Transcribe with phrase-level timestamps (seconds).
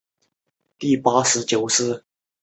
[0.03, 0.07] 雄性的
[0.87, 2.03] 尾巴明显比雌性长。